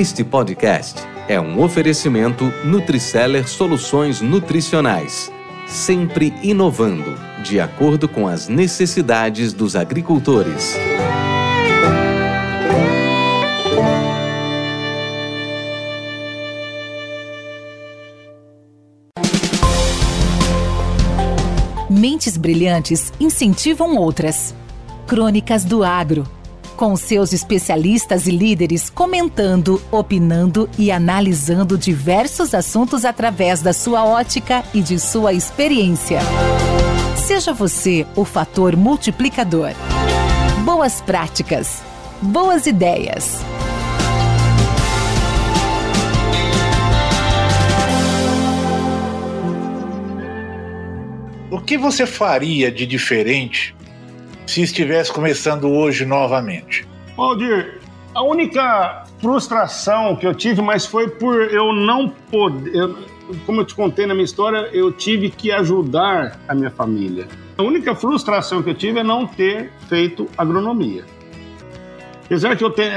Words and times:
Este 0.00 0.24
podcast 0.24 0.98
é 1.28 1.38
um 1.38 1.60
oferecimento 1.62 2.44
Nutriceller 2.64 3.46
Soluções 3.46 4.22
Nutricionais, 4.22 5.30
sempre 5.66 6.32
inovando, 6.42 7.18
de 7.42 7.60
acordo 7.60 8.08
com 8.08 8.26
as 8.26 8.48
necessidades 8.48 9.52
dos 9.52 9.76
agricultores. 9.76 10.74
Mentes 21.90 22.38
brilhantes 22.38 23.12
incentivam 23.20 23.96
outras. 23.96 24.54
Crônicas 25.10 25.64
do 25.64 25.82
Agro 25.82 26.24
com 26.76 26.94
seus 26.94 27.32
especialistas 27.32 28.28
e 28.28 28.30
líderes 28.30 28.88
comentando, 28.88 29.82
opinando 29.90 30.70
e 30.78 30.92
analisando 30.92 31.76
diversos 31.76 32.54
assuntos 32.54 33.04
através 33.04 33.60
da 33.60 33.72
sua 33.72 34.04
ótica 34.04 34.62
e 34.72 34.80
de 34.80 35.00
sua 35.00 35.32
experiência. 35.32 36.20
Seja 37.16 37.52
você 37.52 38.06
o 38.14 38.24
fator 38.24 38.76
multiplicador. 38.76 39.72
Boas 40.64 41.00
práticas, 41.00 41.82
boas 42.22 42.66
ideias. 42.66 43.40
O 51.50 51.60
que 51.60 51.76
você 51.76 52.06
faria 52.06 52.70
de 52.70 52.86
diferente 52.86 53.74
se 54.50 54.62
estivesse 54.62 55.12
começando 55.12 55.70
hoje 55.70 56.04
novamente? 56.04 56.84
Valdir, 57.16 57.78
a 58.12 58.22
única 58.22 59.04
frustração 59.20 60.16
que 60.16 60.26
eu 60.26 60.34
tive, 60.34 60.60
mas 60.60 60.84
foi 60.84 61.08
por 61.08 61.40
eu 61.40 61.72
não 61.72 62.08
poder. 62.08 62.92
Como 63.46 63.60
eu 63.60 63.64
te 63.64 63.76
contei 63.76 64.06
na 64.06 64.14
minha 64.14 64.24
história, 64.24 64.68
eu 64.72 64.90
tive 64.90 65.30
que 65.30 65.52
ajudar 65.52 66.40
a 66.48 66.54
minha 66.54 66.70
família. 66.70 67.28
A 67.56 67.62
única 67.62 67.94
frustração 67.94 68.60
que 68.60 68.70
eu 68.70 68.74
tive 68.74 68.98
é 68.98 69.04
não 69.04 69.24
ter 69.24 69.70
feito 69.88 70.26
agronomia. 70.36 71.04
Apesar 72.24 72.56
que 72.56 72.64
eu, 72.64 72.70
tenho, 72.70 72.92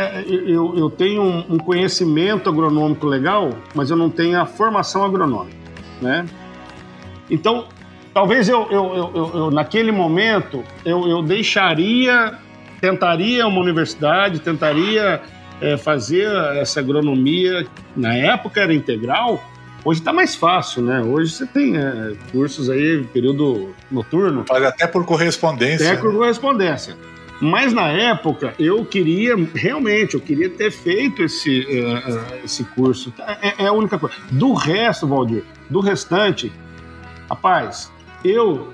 eu, 0.48 0.76
eu 0.76 0.90
tenho 0.90 1.22
um 1.22 1.58
conhecimento 1.60 2.50
agronômico 2.50 3.06
legal, 3.06 3.52
mas 3.76 3.92
eu 3.92 3.98
não 3.98 4.10
tenho 4.10 4.40
a 4.42 4.46
formação 4.48 5.06
agronômica, 5.06 5.58
né? 6.02 6.26
Então, 7.30 7.68
talvez 8.14 8.48
eu, 8.48 8.68
eu, 8.70 9.12
eu, 9.16 9.32
eu 9.34 9.52
naquele 9.52 9.92
momento, 9.92 10.64
eu, 10.86 11.22
deixaria, 11.22 12.38
tentaria 12.80 13.48
uma 13.48 13.60
universidade, 13.60 14.40
tentaria 14.40 15.22
é, 15.62 15.78
fazer 15.78 16.28
essa 16.58 16.80
agronomia, 16.80 17.66
na 17.96 18.14
época 18.16 18.62
era 18.62 18.74
integral, 18.74 19.44
hoje 19.84 20.00
está 20.00 20.14
mais 20.14 20.36
fácil, 20.36 20.84
né? 20.84 21.02
Hoje 21.02 21.32
você 21.32 21.46
tem 21.46 21.78
é, 21.78 22.14
cursos 22.32 22.70
aí, 22.70 23.04
período 23.12 23.74
noturno. 23.90 24.46
Faz 24.48 24.64
até 24.64 24.86
por 24.86 25.06
correspondência. 25.06 25.92
Até 25.92 26.02
por 26.02 26.14
correspondência. 26.14 26.96
Mas 27.42 27.74
na 27.74 27.90
época 27.90 28.54
eu 28.58 28.86
queria, 28.86 29.36
realmente, 29.54 30.14
eu 30.14 30.22
queria 30.22 30.50
ter 30.50 30.72
feito 30.72 31.24
esse, 31.24 31.60
uh, 31.62 32.46
esse 32.46 32.64
curso. 32.64 33.14
É, 33.42 33.64
é, 33.64 33.68
a 33.68 33.72
única 33.74 34.00
coisa. 34.00 34.16
Do 34.32 34.54
resto, 34.54 35.06
Valdir, 35.08 35.44
do 35.70 35.82
restante, 35.82 36.52
rapaz, 37.30 37.92
eu 38.24 38.74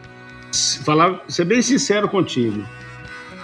falar, 0.84 1.22
ser 1.28 1.46
bem 1.46 1.62
sincero 1.62 2.08
contigo. 2.10 2.64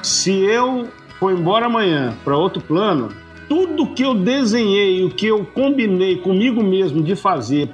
Se 0.01 0.31
eu 0.31 0.87
for 1.19 1.31
embora 1.31 1.65
amanhã 1.65 2.15
para 2.23 2.37
outro 2.37 2.61
plano, 2.61 3.09
tudo 3.47 3.93
que 3.93 4.03
eu 4.03 4.13
desenhei, 4.15 5.03
o 5.03 5.09
que 5.09 5.27
eu 5.27 5.45
combinei 5.45 6.17
comigo 6.17 6.63
mesmo 6.63 7.01
de 7.01 7.15
fazer 7.15 7.69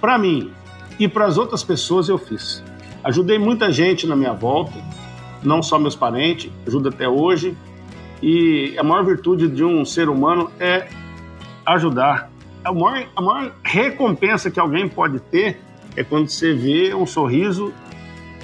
para 0.00 0.18
mim 0.18 0.52
e 0.98 1.08
para 1.08 1.26
as 1.26 1.36
outras 1.36 1.62
pessoas 1.62 2.08
eu 2.08 2.18
fiz. 2.18 2.62
Ajudei 3.02 3.38
muita 3.38 3.70
gente 3.70 4.06
na 4.06 4.16
minha 4.16 4.32
volta, 4.32 4.74
não 5.42 5.62
só 5.62 5.78
meus 5.78 5.94
parentes, 5.94 6.50
ajudo 6.66 6.88
até 6.88 7.08
hoje. 7.08 7.56
E 8.22 8.74
a 8.78 8.82
maior 8.82 9.04
virtude 9.04 9.48
de 9.48 9.62
um 9.62 9.84
ser 9.84 10.08
humano 10.08 10.50
é 10.58 10.88
ajudar. 11.66 12.30
A 12.64 12.72
maior, 12.72 13.06
a 13.14 13.20
maior 13.20 13.52
recompensa 13.62 14.50
que 14.50 14.58
alguém 14.58 14.88
pode 14.88 15.20
ter 15.20 15.60
é 15.96 16.04
quando 16.04 16.28
você 16.28 16.52
vê 16.52 16.94
um 16.94 17.06
sorriso 17.06 17.72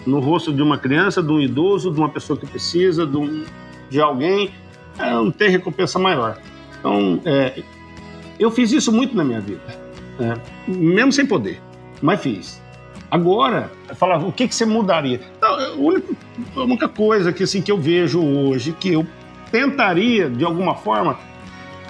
no 0.06 0.20
rosto 0.20 0.52
de 0.52 0.62
uma 0.62 0.78
criança, 0.78 1.22
de 1.22 1.30
um 1.30 1.40
idoso, 1.40 1.90
de 1.92 1.98
uma 1.98 2.08
pessoa 2.08 2.38
que 2.38 2.46
precisa, 2.46 3.06
de, 3.06 3.16
um, 3.16 3.44
de 3.88 4.00
alguém, 4.00 4.50
é, 4.98 5.10
não 5.10 5.30
tem 5.30 5.50
recompensa 5.50 5.98
maior. 5.98 6.38
Então, 6.78 7.20
é, 7.24 7.62
eu 8.38 8.50
fiz 8.50 8.72
isso 8.72 8.90
muito 8.90 9.14
na 9.16 9.22
minha 9.22 9.40
vida, 9.40 9.62
é, 10.18 10.34
mesmo 10.66 11.12
sem 11.12 11.24
poder, 11.26 11.60
mas 12.00 12.20
fiz. 12.20 12.60
Agora, 13.10 13.70
falava, 13.94 14.26
o 14.26 14.32
que, 14.32 14.48
que 14.48 14.54
você 14.54 14.64
mudaria? 14.64 15.20
Então, 15.36 15.54
a, 15.54 15.72
única, 15.74 16.14
a 16.56 16.60
única 16.62 16.88
coisa 16.88 17.32
que, 17.32 17.42
assim, 17.42 17.60
que 17.60 17.70
eu 17.70 17.78
vejo 17.78 18.20
hoje, 18.20 18.72
que 18.72 18.94
eu 18.94 19.06
tentaria, 19.50 20.30
de 20.30 20.44
alguma 20.44 20.74
forma, 20.74 21.18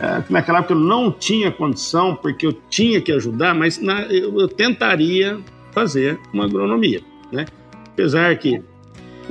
é, 0.03 0.25
naquela 0.29 0.59
época 0.59 0.75
eu 0.75 0.81
não 0.81 1.13
tinha 1.13 1.53
condição, 1.53 2.17
porque 2.17 2.45
eu 2.45 2.53
tinha 2.69 3.01
que 3.01 3.13
ajudar, 3.13 3.55
mas 3.55 3.79
na, 3.79 4.03
eu, 4.03 4.41
eu, 4.41 4.49
tentaria 4.49 5.39
fazer 5.71 6.19
uma 6.35 6.45
agronomia, 6.45 7.01
né? 7.31 7.47
Apesar 7.93 8.37
que 8.37 8.61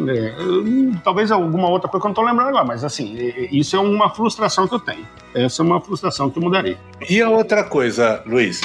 é, 0.08 0.34
talvez 1.04 1.30
alguma 1.30 1.70
outra 1.70 1.90
coisa 1.90 2.02
que 2.02 2.08
eu 2.08 2.10
não 2.10 2.12
estou 2.12 2.24
lembrando 2.24 2.48
agora, 2.48 2.64
mas 2.64 2.86
assim, 2.86 3.18
isso 3.52 3.76
é 3.76 3.80
uma 3.80 4.10
frustração 4.10 4.66
que 4.66 4.74
eu 4.74 4.80
tenho. 4.80 5.06
Essa 5.36 5.62
é 5.62 5.66
uma 5.66 5.82
frustração 5.82 6.30
que 6.30 6.40
eu 6.40 6.44
mudaria. 6.44 6.78
E 7.10 7.22
a 7.22 7.30
outra 7.30 7.66
coisa, 7.66 8.24
Luiz, 8.26 8.62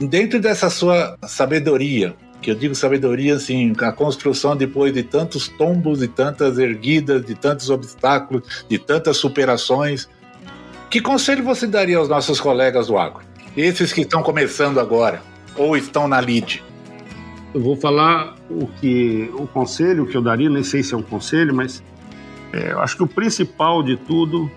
dentro 0.00 0.40
dessa 0.40 0.68
sua 0.68 1.16
sabedoria, 1.28 2.16
que 2.42 2.50
eu 2.50 2.56
digo 2.56 2.74
sabedoria, 2.74 3.36
assim, 3.36 3.72
a 3.78 3.92
construção 3.92 4.56
depois 4.56 4.92
de 4.92 5.04
tantos 5.04 5.46
tombos, 5.46 6.00
de 6.00 6.08
tantas 6.08 6.58
erguidas, 6.58 7.24
de 7.24 7.36
tantos 7.36 7.70
obstáculos, 7.70 8.64
de 8.68 8.78
tantas 8.78 9.16
superações, 9.16 10.08
que 10.90 11.00
conselho 11.00 11.42
você 11.44 11.66
daria 11.66 11.98
aos 11.98 12.08
nossos 12.08 12.40
colegas 12.40 12.86
do 12.86 12.96
agro? 12.96 13.22
Esses 13.56 13.92
que 13.92 14.02
estão 14.02 14.22
começando 14.22 14.78
agora 14.78 15.22
ou 15.56 15.76
estão 15.76 16.06
na 16.06 16.20
lide? 16.20 16.62
Eu 17.54 17.60
vou 17.60 17.76
falar 17.76 18.34
o 18.50 18.66
que 18.66 19.30
o 19.34 19.46
conselho 19.46 20.06
que 20.06 20.16
eu 20.16 20.22
daria, 20.22 20.50
nem 20.50 20.62
sei 20.62 20.82
se 20.82 20.94
é 20.94 20.96
um 20.96 21.02
conselho, 21.02 21.54
mas 21.54 21.82
é, 22.52 22.72
eu 22.72 22.80
acho 22.80 22.96
que 22.96 23.02
o 23.02 23.06
principal 23.06 23.82
de 23.82 23.96
tudo 23.96 24.50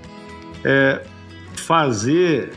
é 0.63 1.01
fazer. 1.55 2.51